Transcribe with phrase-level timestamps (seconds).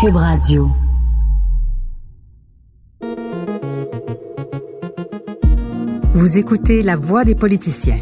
[0.00, 0.70] Cube Radio.
[6.14, 7.98] Vous écoutez La Voix des politiciens.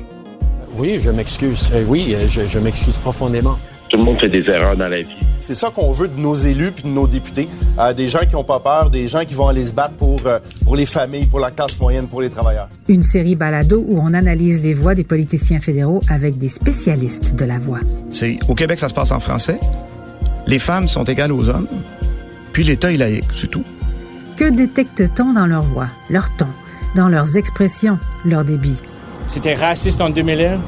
[0.77, 1.71] Oui, je m'excuse.
[1.73, 3.57] Euh, oui, euh, je, je m'excuse profondément.
[3.89, 5.17] Tout le monde fait des erreurs dans la vie.
[5.41, 7.49] C'est ça qu'on veut de nos élus puis de nos députés.
[7.79, 10.21] Euh, des gens qui n'ont pas peur, des gens qui vont aller se battre pour,
[10.27, 12.69] euh, pour les familles, pour la classe moyenne, pour les travailleurs.
[12.89, 17.45] Une série balado où on analyse des voix des politiciens fédéraux avec des spécialistes de
[17.47, 17.81] la voix.
[18.11, 19.59] C'est au Québec, ça se passe en français.
[20.47, 21.67] Les femmes sont égales aux hommes.
[22.53, 23.65] Puis l'État est laïque, c'est tout.
[24.37, 26.47] Que détecte-t-on dans leur voix, leur ton,
[26.95, 28.77] dans leurs expressions, leur débit?
[29.27, 30.61] C'était raciste en 2001,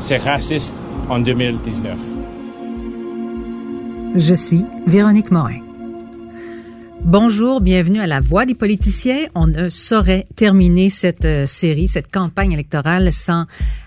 [0.00, 1.98] c'est raciste en 2019.
[4.16, 5.60] Je suis Véronique Morin.
[7.02, 9.26] Bonjour, bienvenue à La Voix des politiciens.
[9.34, 13.46] On ne saurait terminer cette euh, série, cette campagne électorale sans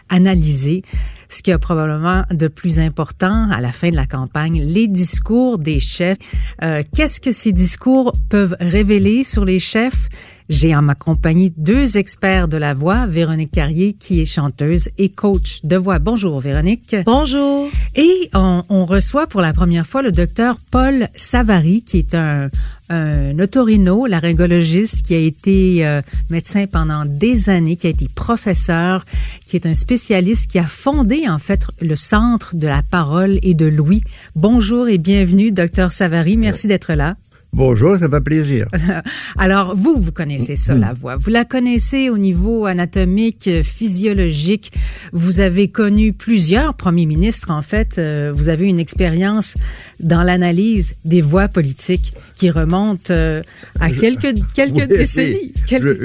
[0.09, 0.83] analyser
[1.33, 5.57] ce qui a probablement de plus important à la fin de la campagne, les discours
[5.57, 6.17] des chefs.
[6.61, 10.09] Euh, Qu'est-ce que ces discours peuvent révéler sur les chefs?
[10.49, 15.09] J'ai en ma compagnie deux experts de la voix, Véronique Carrier, qui est chanteuse et
[15.09, 15.99] coach de voix.
[15.99, 16.95] Bonjour, Véronique.
[17.05, 17.69] Bonjour.
[17.95, 22.49] Et on, on reçoit pour la première fois le docteur Paul Savary, qui est un,
[22.89, 29.05] un otorino, laryngologiste, qui a été euh, médecin pendant des années, qui a été professeur,
[29.45, 33.53] qui est un spécialiste, qui a fondé en fait le Centre de la parole et
[33.53, 34.03] de l'ouïe.
[34.35, 36.37] Bonjour et bienvenue, docteur Savary.
[36.37, 37.15] Merci d'être là.
[37.53, 38.67] Bonjour, ça fait plaisir.
[39.37, 41.15] Alors, vous, vous connaissez ça, la voix.
[41.17, 44.71] Vous la connaissez au niveau anatomique, physiologique.
[45.11, 47.99] Vous avez connu plusieurs premiers ministres, en fait.
[47.99, 49.55] Euh, Vous avez une expérience
[49.99, 53.43] dans l'analyse des voix politiques qui remonte euh,
[53.79, 55.53] à quelques, quelques Oui, décennies.
[55.67, 55.99] Quelques-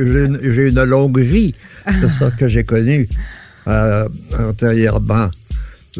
[0.52, 1.54] j'ai une longue vie.
[1.90, 3.08] C'est ça que j'ai connu
[3.68, 4.06] euh,
[4.38, 5.30] antérieurement.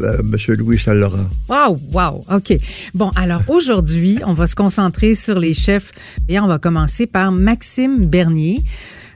[0.01, 1.27] Euh, Monsieur Louis Saint-Laurent.
[1.47, 2.53] Wow, wow, OK.
[2.93, 5.91] Bon, alors aujourd'hui, on va se concentrer sur les chefs
[6.27, 8.59] et on va commencer par Maxime Bernier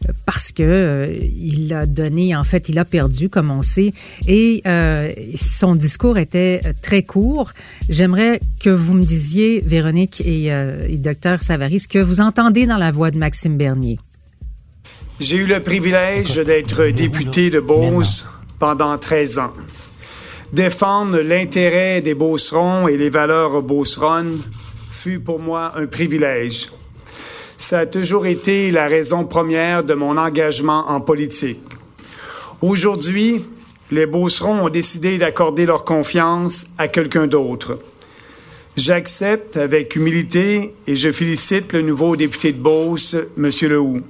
[0.08, 3.94] euh, parce que euh, il a donné, en fait, il a perdu, comme on sait,
[4.28, 7.52] et euh, son discours était très court.
[7.90, 12.66] J'aimerais que vous me disiez, Véronique et, euh, et docteur Savary, ce que vous entendez
[12.66, 14.00] dans la voix de Maxime Bernier.
[15.20, 18.26] J'ai eu le privilège d'être député de Beauce
[18.60, 19.54] pendant 13 ans.
[20.54, 24.40] Défendre l'intérêt des Beaucerons et les valeurs beauceronnes
[24.88, 26.70] fut pour moi un privilège.
[27.58, 31.64] Ça a toujours été la raison première de mon engagement en politique.
[32.62, 33.44] Aujourd'hui,
[33.90, 37.80] les Beaucerons ont décidé d'accorder leur confiance à quelqu'un d'autre.
[38.78, 43.50] J'accepte avec humilité et je félicite le nouveau député de Beauce, M.
[43.64, 44.02] Lehoux.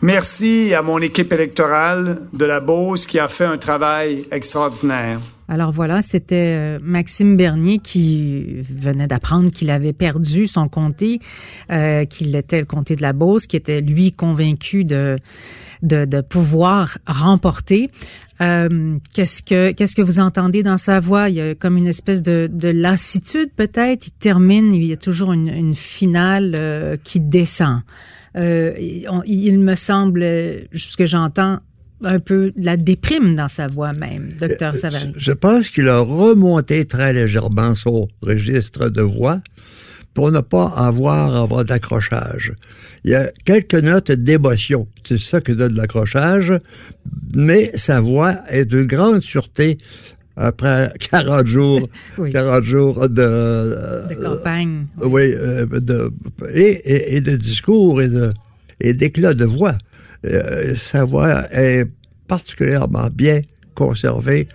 [0.00, 5.18] Merci à mon équipe électorale de la Beauce qui a fait un travail extraordinaire.
[5.50, 11.20] Alors voilà, c'était euh, Maxime Bernier qui venait d'apprendre qu'il avait perdu son comté,
[11.72, 15.18] euh, qu'il était le comté de la Beauce, qui était lui convaincu de
[15.82, 17.90] de, de pouvoir remporter.
[18.40, 21.28] Euh, qu'est-ce que qu'est-ce que vous entendez dans sa voix?
[21.28, 24.06] Il y a comme une espèce de, de lassitude peut-être?
[24.06, 27.80] Il termine, il y a toujours une, une finale euh, qui descend.
[28.36, 28.72] Euh,
[29.08, 31.58] on- il me semble, euh, ce que j'entends,
[32.02, 35.12] un peu la déprime dans sa voix même, docteur Savary.
[35.16, 39.40] Je pense qu'il a remonté très légèrement son registre de voix
[40.14, 42.52] pour ne pas avoir avoir d'accrochage.
[43.04, 44.88] Il y a quelques notes d'émotion.
[45.04, 46.52] C'est ça qui donne l'accrochage,
[47.34, 49.78] mais sa voix est de grande sûreté
[50.36, 51.88] après 40 jours,
[52.18, 52.32] Oui.
[52.32, 54.86] 40 jours de, de campagne.
[55.02, 56.10] oui, euh, de,
[56.54, 58.32] et, et, et de discours et de
[58.82, 59.76] et d'éclat de voix.
[60.24, 61.86] Euh, sa voix est
[62.28, 63.40] particulièrement bien
[63.74, 64.48] conservée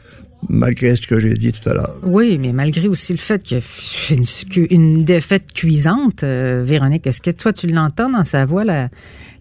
[0.48, 1.96] malgré ce que j'ai dit tout à l'heure.
[2.04, 7.22] Oui, mais malgré aussi le fait qu'il y a une, défaite cuisante, euh, Véronique, est-ce
[7.22, 8.90] que toi, tu l'entends dans sa voix, la,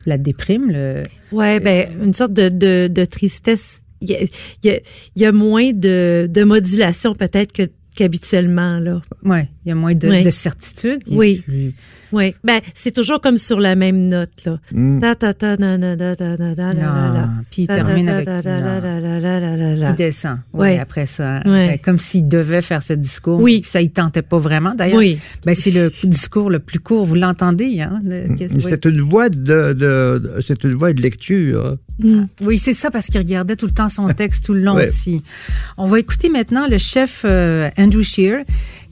[0.07, 0.71] la déprime?
[0.71, 1.03] Le...
[1.33, 3.83] Ouais, ben une sorte de, de, de tristesse.
[4.01, 4.29] Il y a, il
[4.65, 4.81] y a,
[5.17, 9.01] il y a moins de, de modulation peut-être que qu'habituellement là.
[9.25, 10.23] Ouais, il y a moins de, Oui.
[10.23, 11.01] de certitude.
[11.11, 11.43] Oui.
[11.45, 11.75] plus-
[12.13, 14.59] Oui, ben c'est toujours comme sur la même note là.
[14.73, 15.01] Mm.
[15.01, 16.75] Ta ta ta na la la la.
[16.75, 18.29] Non, puis il termine avec...
[19.91, 20.39] Il descend.
[20.53, 20.79] Oui, Ouais.
[20.79, 21.41] après ça.
[21.45, 21.69] Ouais.
[21.69, 23.41] Ben, comme s'il devait faire ce discours.
[23.41, 23.63] Oui.
[23.67, 24.73] Ça, il tentait pas vraiment.
[24.75, 25.19] D'ailleurs, Oui.
[25.45, 27.05] ben, c'est le discours le plus court.
[27.05, 28.01] Vous l'entendez, hein?
[28.05, 28.39] oui.
[28.61, 31.77] C'est une voix de, de, de- c'est une voix de lecture.
[31.99, 32.25] Mm.
[32.43, 34.89] Oui, c'est ça, parce qu'il regardait tout le temps son texte tout le long Ouais.
[34.89, 35.23] aussi.
[35.77, 38.45] On va écouter maintenant le chef euh, Andrew Scheer,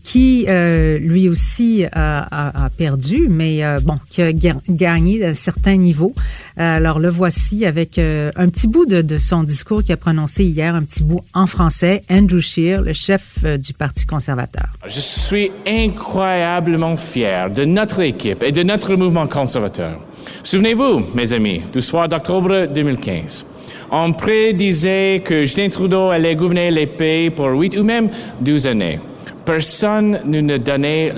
[0.05, 5.33] qui euh, lui aussi a, a- perdu, mais euh, bon, qui a ga- gagné à
[5.35, 6.13] certains niveaux.
[6.57, 10.75] Alors le voici avec euh, un petit bout de, son discours qu'il a prononcé hier,
[10.75, 12.03] un petit bout en français.
[12.11, 14.67] Andrew Scheer, le chef euh, du Parti conservateur.
[14.87, 20.01] Je suis incroyablement fier de notre équipe et de notre mouvement conservateur.
[20.43, 23.47] Souvenez-vous, mes amis, du soir d'octobre 2015.
[23.95, 28.09] On prédisait que Justin Trudeau allait gouverner les pays pour 8 ou même
[28.41, 28.99] 12 années.
[29.45, 31.13] Personne ne nous donnait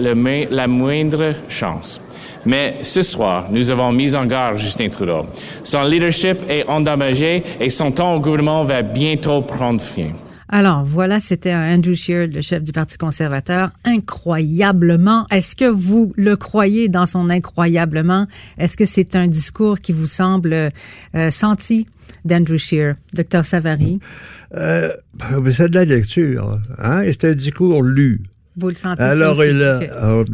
[0.50, 2.00] la moindre chance.
[2.44, 5.24] Mais ce soir, nous avons mis en garde Justin Trudeau.
[5.62, 10.10] Son leadership est endommagé et son temps au gouvernement va bientôt prendre fin.
[10.56, 15.26] Alors voilà, c'était Andrew Scheer, le chef du Parti conservateur, incroyablement.
[15.32, 18.28] Est-ce que vous le croyez dans son incroyablement?
[18.56, 20.52] Est-ce que c'est un discours qui vous semble
[21.16, 21.88] euh, senti
[22.24, 23.98] d'Andrew Scheer, Docteur Savary?
[24.56, 24.90] Euh,
[25.50, 28.20] c'est de la lecture, hein, c'est un discours lu.
[28.56, 30.24] Vous le sentez Alors, il a, euh,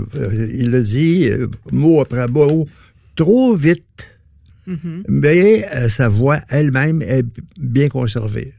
[0.52, 2.68] il a dit, euh, mot après mot,
[3.16, 4.18] trop vite,
[4.66, 5.02] Mhm.
[5.08, 7.24] mais euh, sa voix elle-même est
[7.58, 8.52] bien conservée.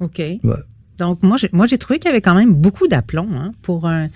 [0.00, 0.18] OK.
[0.18, 0.40] Ouais.
[0.98, 3.86] Donc, moi, j'ai, moi, j'ai trouvé qu'il y avait quand même beaucoup d'aplomb hein, pour
[3.86, 4.08] un,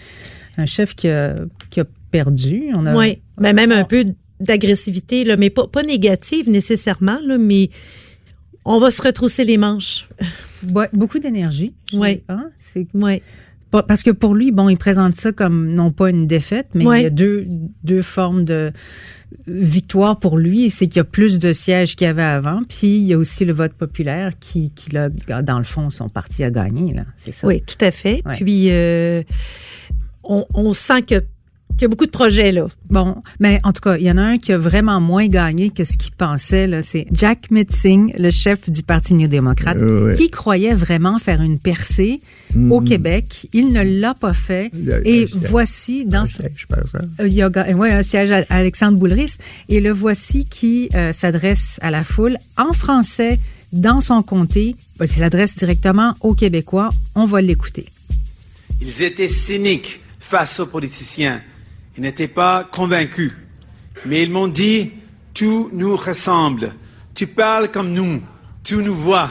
[0.59, 1.35] un chef qui a,
[1.71, 2.71] qui a perdu.
[2.75, 4.05] On a, Oui, mais même un peu
[4.41, 7.71] d'agressivité, là, mais pas, pas négative nécessairement, là, mais
[8.65, 10.09] on va se retrousser les manches.
[10.75, 11.75] Ouais, beaucoup d'énergie.
[11.93, 12.23] Oui.
[12.31, 12.87] hein, c'est
[13.71, 17.01] Parce que pour lui, bon, il présente ça comme non pas une défaite, mais Ouais.
[17.01, 17.47] il y a deux,
[17.83, 18.73] deux formes de
[19.47, 20.71] victoire pour lui.
[20.71, 23.19] C'est qu'il y a plus de sièges qu'il y avait avant, puis il y a
[23.19, 25.09] aussi le vote populaire qui, qui là,
[25.43, 26.95] dans le fond, son parti a gagné.
[26.95, 27.47] Là, c'est ça.
[27.47, 28.23] Oui, tout à fait.
[28.25, 28.37] Ouais.
[28.37, 29.23] Puis, euh,
[30.25, 31.23] on, on sent que
[31.75, 32.67] qu'il y a beaucoup de projets, là.
[32.91, 35.71] Bon, mais en tout cas, il y en a un qui a vraiment moins gagné
[35.71, 36.67] que ce qu'il pensait.
[36.67, 40.15] Là, c'est Jack Metzing, le chef du Parti néo-démocrate, Euh, ouais.
[40.15, 42.21] qui croyait vraiment faire une percée
[42.71, 43.49] au Québec.
[43.53, 44.71] Il ne l'a pas fait.
[45.05, 47.05] Et voici dans Un ce- siège, exemple.
[47.21, 49.37] Euh, Il y a ouais, un siège à Alexandre Boulris.
[49.69, 53.39] Et le voici qui euh, s'adresse à la foule en français
[53.73, 54.77] dans son comté.
[55.01, 56.91] Il s'adresse directement aux Québécois.
[57.17, 57.87] On va l'écouter.
[58.81, 61.43] Ils étaient cyniques face aux politiciens.
[61.97, 63.33] Ils n'étaient pas convaincus.
[64.07, 64.93] Mais ils m'ont dit,
[65.33, 66.75] tout nous ressemble.
[67.15, 68.23] Tu parles comme nous.
[68.63, 69.31] Tu nous vois.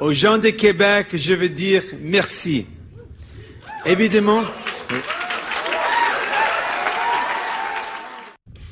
[0.00, 2.66] Aux gens de Québec, je veux dire merci.
[3.84, 4.42] Évidemment,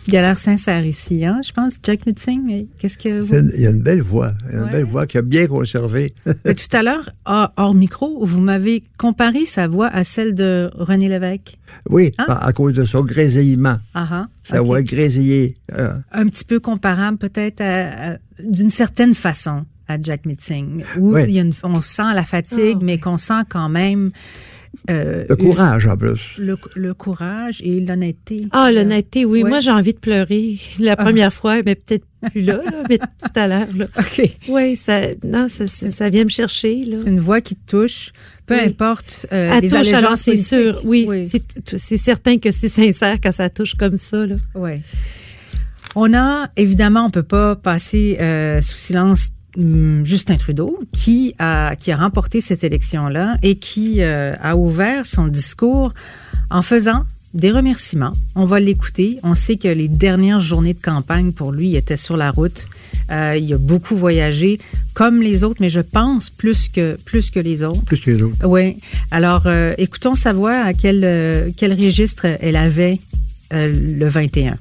[0.08, 2.40] Il a l'air sincère ici, hein, je pense, Jack Metzing.
[2.44, 3.34] mais Qu'est-ce que vous...
[3.34, 4.70] Une- Il y a une belle voix, il y a une Ouais.
[4.70, 6.12] belle voix qui a bien conservé.
[6.44, 10.70] Mais tout à l'heure, hors, hors micro, vous m'avez comparé sa voix à celle de
[10.74, 11.58] René Lévesque.
[11.90, 12.26] oui, Hein?
[12.28, 13.78] à, cause de son grésillement.
[13.94, 15.56] Ah, ah, Sa voix grésillée.
[15.76, 21.12] euh, Un petit peu comparable peut-être à- à- d'une certaine façon à Jack Metzing, où
[21.12, 21.24] Ouais.
[21.28, 24.10] il y a une- on sent la fatigue, mais qu'on sent quand même
[24.90, 26.34] euh, le courage, en plus.
[26.38, 28.48] le, le courage et l'honnêteté.
[28.52, 29.42] Ah, l'honnêteté, oui.
[29.42, 29.48] Ouais.
[29.50, 30.56] Moi, j'ai envie de pleurer.
[30.78, 33.66] La première fois, mais peut-être plus là, là, mais tout à l'heure.
[33.98, 34.30] OK.
[34.48, 36.84] Oui, ça, non, ça, ça, ça vient me chercher.
[36.84, 36.98] Là.
[37.06, 38.12] Une voix qui te touche,
[38.46, 38.60] peu Oui.
[38.66, 40.48] importe euh, Elle les touche, alors allégeances c'est politiques.
[40.48, 40.80] sûr.
[40.84, 41.26] Oui, Oui.
[41.26, 44.26] c'est- c'est certain que c'est sincère quand ça touche comme ça.
[44.26, 44.36] Là.
[44.54, 44.80] Ouais.
[45.94, 49.28] On a, évidemment, on peut pas passer euh, sous silence
[50.04, 55.26] Justin Trudeau, qui a, qui a remporté cette élection-là et qui euh, a ouvert son
[55.26, 55.92] discours
[56.50, 57.04] en faisant
[57.34, 58.12] des remerciements.
[58.34, 59.18] On va l'écouter.
[59.22, 62.66] On sait que les dernières journées de campagne pour lui étaient sur la route.
[63.10, 64.58] Euh, il a beaucoup voyagé,
[64.94, 67.84] comme les autres, mais je pense plus que plus que les autres.
[67.84, 68.46] Plus que les autres.
[68.46, 68.78] Oui.
[69.10, 73.00] Alors, euh, écoutons sa voix à quel, quel registre elle avait
[73.50, 74.56] le 21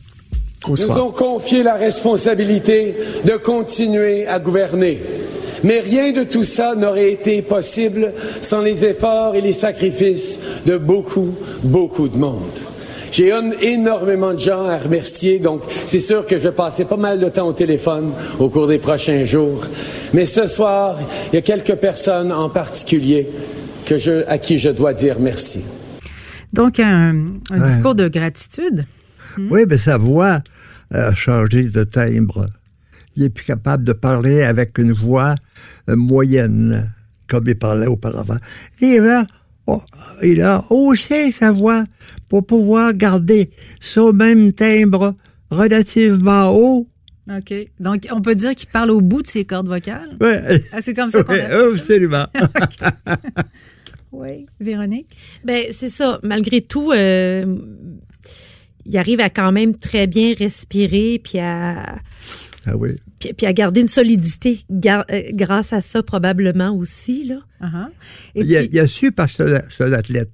[0.67, 2.95] au nous ont confié la responsabilité
[3.25, 4.99] de continuer à gouverner.
[5.63, 10.77] Mais rien de tout ça n'aurait été possible sans les efforts et les sacrifices de
[10.77, 12.41] beaucoup, beaucoup de monde.
[13.11, 16.97] J'ai un- énormément de gens à remercier, donc c'est sûr que je vais passer pas
[16.97, 19.61] mal de temps au téléphone au cours des prochains jours.
[20.13, 20.99] Mais ce soir,
[21.31, 23.27] il y a quelques personnes en particulier
[23.85, 25.61] que je, à qui je dois dire merci.
[26.51, 27.15] Donc, un,
[27.51, 27.67] un Ouais.
[27.67, 28.85] discours de gratitude.
[29.51, 30.39] Oui, mais sa voix
[30.91, 32.47] a changé de timbre.
[33.15, 35.35] Il est plus capable de parler avec une voix
[35.89, 36.93] euh, moyenne,
[37.27, 38.37] comme il parlait auparavant.
[38.81, 39.25] Et là,
[39.67, 39.81] oh,
[40.21, 41.85] il a haussé sa voix
[42.29, 45.15] pour pouvoir garder son même timbre
[45.49, 46.87] relativement haut.
[47.29, 47.53] OK.
[47.79, 50.15] Donc, on peut dire qu'il parle au bout de ses cordes vocales?
[50.21, 50.59] Ouais.
[50.73, 51.67] Ah, c'est comme ça qu'on ça?
[51.67, 52.27] absolument.
[54.15, 54.45] Oui.
[54.59, 55.07] Véronique?
[55.43, 56.19] Ben, c'est ça.
[56.23, 57.45] Malgré tout, euh,
[58.85, 61.95] il arrive à quand même très bien respirer puis à,
[62.67, 62.89] ah oui.
[63.19, 67.25] puis, puis à garder une solidité gar- euh, grâce à ça probablement aussi.
[67.25, 67.39] Là.
[67.61, 67.87] Uh-huh.
[68.35, 70.31] Et Il a, puis- il a su parce que c'est un athlète.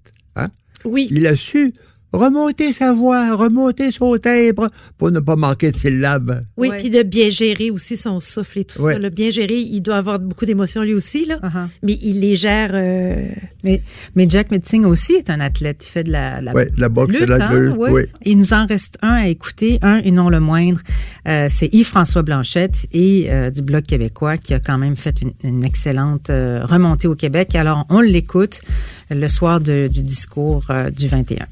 [0.84, 1.08] Oui.
[1.12, 1.74] Il a su
[2.14, 6.42] remonter sa voix, remonter son timbre pour ne pas manquer de syllabes.
[6.58, 8.98] Oui, puis de bien gérer aussi son souffle et tout ça.
[9.00, 9.10] là.
[9.10, 11.38] Bien gérer, il doit avoir beaucoup d'émotions lui aussi, là.
[11.42, 11.68] Uh-huh.
[11.84, 12.72] Mais il les gère.
[12.74, 13.28] euh,
[13.64, 13.82] Mais,
[14.16, 15.86] mais Jack Metzing aussi est un athlète.
[15.88, 17.92] Il fait de la, la Ouais, de la boxe, de la hein, lutte, ouais.
[17.92, 18.02] oui.
[18.26, 20.80] Il nous en reste un à écouter, un et non le moindre.
[21.28, 25.32] Euh, c'est Yves-François Blanchette et euh, du Bloc québécois qui a quand même fait une,
[25.44, 27.56] une excellente euh, remontée au Québec.
[27.56, 28.62] Alors, on l'écoute
[29.10, 31.46] le soir de- du discours euh, du 21.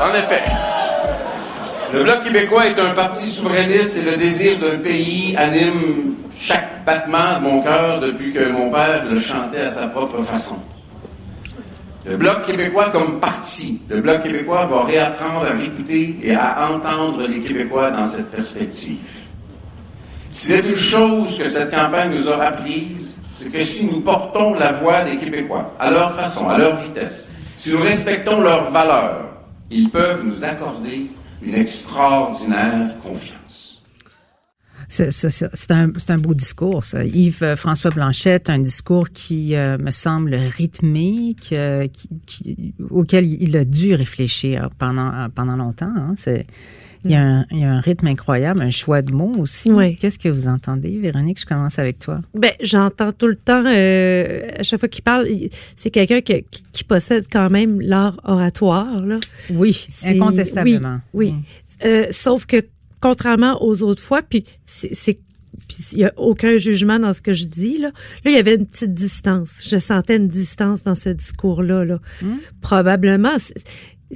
[0.00, 0.42] En effet,
[1.92, 7.40] le Bloc québécois est un parti souverainiste et le désir d'un pays anime chaque battement
[7.40, 10.56] de mon cœur depuis que mon père le chantait à sa propre façon.
[12.06, 17.26] Le Bloc québécois comme parti, le Bloc québécois va réapprendre à écouter et à entendre
[17.26, 18.98] les Québécois dans cette perspective.
[20.30, 24.54] Si c'est une chose que cette campagne nous a apprise, c'est que si nous portons
[24.54, 29.27] la voix des Québécois à leur façon, à leur vitesse, si nous respectons leurs valeurs,
[29.70, 31.10] ils peuvent nous accorder
[31.42, 33.82] une extraordinaire confiance.
[34.88, 37.04] C'est un, beau discours, ça.
[37.04, 41.86] Yves-François Blanchette, un discours qui euh, me semble rythmé, euh,
[42.88, 45.92] auquel il a dû réfléchir pendant, euh, pendant longtemps.
[45.94, 46.14] hein.
[47.04, 49.70] Il y, a un, il y a un rythme incroyable, un choix de mots aussi.
[49.70, 49.96] Oui.
[49.96, 51.40] Qu'est-ce que vous entendez, Véronique?
[51.40, 52.20] Je commence avec toi.
[52.34, 55.26] Ben, j'entends tout le temps, euh, à chaque fois qu'il parle,
[55.76, 59.04] c'est quelqu'un qui, possède quand même l'art oratoire.
[59.04, 59.18] Là.
[59.50, 61.00] Oui, incontestablement.
[61.12, 61.84] Oui, oui.
[61.84, 62.62] Euh, sauf que
[63.00, 65.18] contrairement aux autres fois, puis c'est
[65.66, 67.78] puis il n'y a aucun jugement dans ce que je dis.
[67.78, 67.88] Là.
[68.24, 69.60] là, il y avait une petite distance.
[69.62, 71.84] Je sentais une distance dans ce discours-là.
[71.84, 71.98] Là.
[72.60, 73.36] Probablement.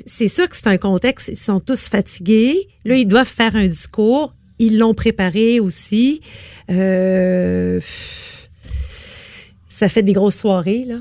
[0.06, 1.28] C'est- sûr que c'est un contexte.
[1.28, 2.68] Ils sont tous fatigués.
[2.84, 4.32] Là, ils doivent faire un discours.
[4.58, 6.20] Ils l'ont préparé aussi.
[6.70, 7.80] Euh,
[9.68, 10.96] ça fait des grosses soirées, là.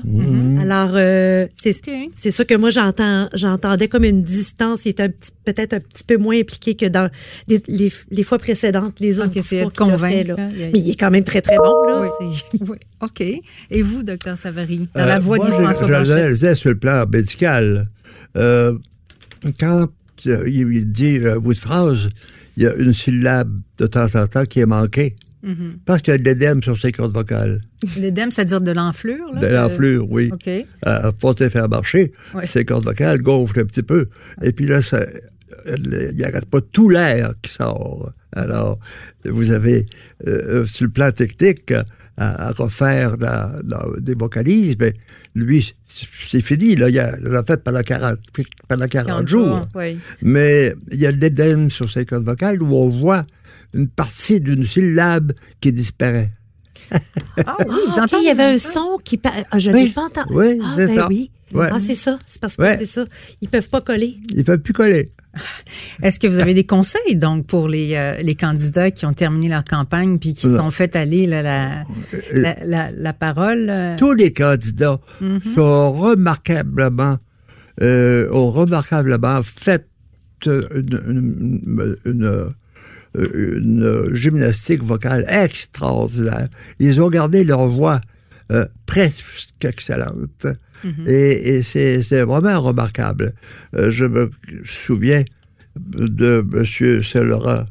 [0.60, 4.86] Alors, euh, c'est sûr que moi, j'entends, j'entendais comme une distance.
[4.86, 7.08] Il était un petit- peut-être un petit peu moins impliqué que dans
[7.46, 10.36] les, les, les fois précédentes, les autres de discours qu'il a fait, convaincre, là.
[10.36, 12.08] là, il y a- Mais il est quand même très, très bon, là.
[12.20, 12.34] Oui.
[12.50, 13.20] C'est- Oui, OK.
[13.70, 16.08] Et vous, docteur Savary, dans Euh, la voix moi, d'Yves-François je, je Blanchette?
[16.16, 17.88] l'analysais sur le plan médical.
[18.36, 18.76] Euh,
[19.58, 19.88] quand
[20.26, 22.08] euh, il dit un bout de phrase,
[22.56, 25.16] il y a une syllabe de temps en temps qui est manquée.
[25.42, 25.78] Mhm.
[25.84, 27.60] Parce qu'il y a de l'édème sur ses cordes vocales.
[27.96, 29.26] L'édème, c'est-à-dire de l'enflure?
[29.34, 30.30] là, De l'enflure, oui.
[30.32, 30.48] OK.
[31.18, 32.46] Force de faire marcher, Ouais.
[32.46, 34.06] ses cordes vocales gonflent un petit peu.
[34.42, 35.04] Et puis là, ça,
[35.66, 38.12] il n'y arrête pas tout l'air qui sort.
[38.34, 38.78] Alors,
[39.24, 39.86] vous avez,
[40.28, 41.72] euh, sur le plan technique,
[42.16, 44.94] à, à refaire la- la- des vocalises, mais
[45.34, 46.76] lui, c'est fini.
[46.76, 48.18] Là, il a, il l'a fait pendant 40,
[48.68, 49.46] pendant 40 40 jours.
[49.56, 49.98] jours, oui.
[50.22, 53.24] Mais il y a de l'édème sur ses cordes vocales où on voit
[53.74, 56.30] une partie d'une syllabe qui disparaît.
[57.46, 58.70] Ah oui, vous Ah, entendez il y avait un ça?
[58.72, 59.18] son qui...
[59.50, 59.84] Ah, je ne Oui.
[59.84, 60.28] l'ai pas entendu.
[60.34, 61.08] Oui, ah, c'est ben ça.
[61.08, 61.30] oui.
[61.54, 61.68] Ouais.
[61.70, 62.18] Ah, c'est ça.
[62.26, 62.76] C'est parce que Ouais.
[62.78, 63.04] c'est ça.
[63.40, 64.16] Ils peuvent pas coller.
[64.30, 65.10] Il ne fait plus coller.
[66.02, 69.48] Est-ce que vous avez des conseils, donc, pour les, euh, les candidats qui ont terminé
[69.48, 71.84] leur campagne puis qui se sont fait aller là, la,
[72.32, 73.68] la, la, la parole?
[73.70, 74.98] euh, Tous les candidats
[75.54, 77.16] sont remarquablement,
[77.80, 79.86] euh, ont remarquablement fait
[80.46, 82.46] une, une- une,
[83.14, 86.48] une gymnastique vocale extraordinaire.
[86.78, 88.00] Ils ont gardé leur voix
[88.52, 90.46] euh, presque excellente.
[90.84, 91.04] Mhm.
[91.06, 93.34] Et, et c'est vraiment remarquable.
[93.74, 94.30] Euh, je me
[94.64, 95.24] souviens
[95.76, 97.02] de M.
[97.02, 97.64] Saint-Laurent,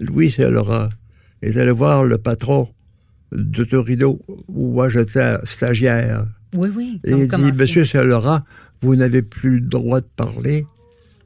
[0.00, 0.88] Louis Saint-Laurent,
[1.42, 2.68] est allé voir le patron
[3.32, 6.26] de Torino, où moi j'étais stagiaire.
[6.54, 7.00] Oui, oui.
[7.04, 7.52] Et il dit.
[7.58, 8.40] Monsieur Saint-Laurent,
[8.80, 10.64] vous n'avez plus le droit de parler.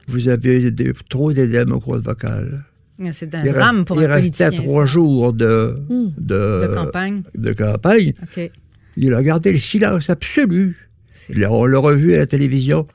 [0.07, 2.63] Vous avez des- trop aux cordes vocales.
[3.13, 4.63] C'est un Il, drame reste- pour il un restait politicien.
[4.63, 5.75] trois jours de,
[6.19, 7.23] de, De campagne.
[7.35, 8.13] de campagne.
[8.21, 8.51] OK.
[9.01, 10.77] Il a gardé le silence absolu.
[11.29, 12.87] Il a- On l'a revu à la télévision.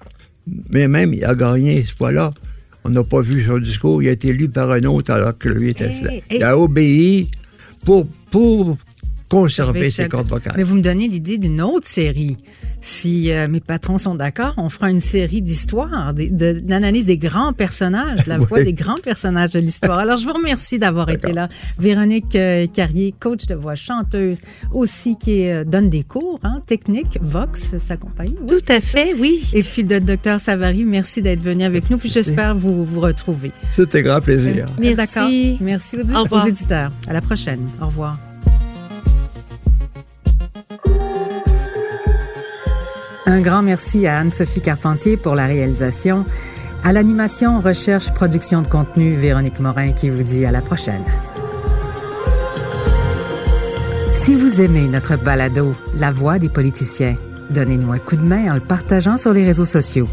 [0.71, 2.33] Mais même, il a gagné ce fois-là.
[2.85, 4.03] On n'a pas vu son discours.
[4.03, 5.87] Il a été lu par un autre alors que lui était...
[5.91, 6.43] Hey, Il hey.
[6.45, 7.29] a obéi
[7.85, 8.79] pour, pour
[9.31, 10.55] conserver Mais ses cordes vocales.
[10.57, 12.37] Mais vous me donnez l'idée d'une autre série.
[12.81, 17.53] Si euh, mes patrons sont d'accord, on fera une série d'histoires, de- d'analyse des grands
[17.53, 18.65] personnages, de la voix Oui.
[18.65, 19.99] des grands personnages de l'histoire.
[19.99, 21.49] Alors, je vous remercie d'avoir été là.
[21.79, 24.39] Véronique euh, Carrier, coach de voix, chanteuse,
[24.73, 28.37] aussi qui euh, donne des cours, hein, techniques, Vox, sa compagnie.
[28.41, 28.47] oui.
[28.47, 29.43] Tout à fait, oui.
[29.53, 31.99] Et puis, le docteur Savary, merci d'être venu avec nous.
[31.99, 33.51] Puis, j'espère vous vous retrouver.
[33.71, 34.67] C'était grand plaisir.
[34.79, 34.97] Merci.
[34.97, 35.31] D'accord.
[35.61, 36.93] Merci aux, aux éditeurs.
[37.09, 37.61] À la prochaine.
[37.81, 38.19] Au revoir.
[43.29, 46.25] Un grand merci à Anne-Sophie Carpentier pour la réalisation.
[46.85, 51.03] À l'animation, recherche, production de contenu, Véronique Morin qui vous dit à la prochaine.
[54.15, 57.17] Si vous aimez notre balado La voix des politiciens,
[57.51, 60.09] donnez-nous un coup de main en le partageant sur les réseaux sociaux.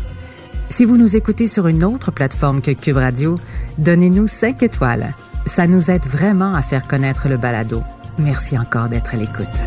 [0.70, 3.38] Si vous nous écoutez sur une autre plateforme que Cube Radio,
[3.77, 5.13] donnez-nous 5 étoiles.
[5.46, 7.84] Ça nous aide vraiment à faire connaître le balado.
[8.17, 9.62] Merci encore d'être à l'écoute.